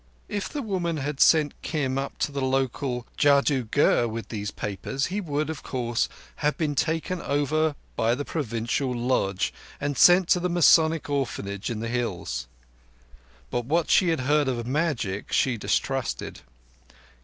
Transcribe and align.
If 0.29 0.49
the 0.49 0.63
woman 0.63 0.97
had 0.97 1.19
sent 1.19 1.61
Kim 1.61 1.95
up 1.99 2.17
to 2.17 2.31
the 2.31 2.41
local 2.41 3.05
Jadoo 3.19 3.65
Gher 3.65 4.07
with 4.09 4.29
those 4.29 4.49
papers, 4.49 5.05
he 5.13 5.21
would, 5.21 5.47
of 5.47 5.61
course, 5.61 6.09
have 6.37 6.57
been 6.57 6.73
taken 6.73 7.21
over 7.21 7.75
by 7.95 8.15
the 8.15 8.25
Provincial 8.25 8.95
Lodge, 8.95 9.53
and 9.79 9.95
sent 9.95 10.27
to 10.29 10.39
the 10.39 10.49
Masonic 10.49 11.07
Orphanage 11.07 11.69
in 11.69 11.81
the 11.81 11.87
Hills; 11.87 12.47
but 13.51 13.65
what 13.65 13.91
she 13.91 14.07
had 14.07 14.21
heard 14.21 14.47
of 14.47 14.65
magic 14.65 15.31
she 15.31 15.55
distrusted. 15.55 16.41